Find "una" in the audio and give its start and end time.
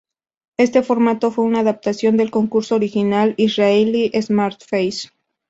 1.45-1.59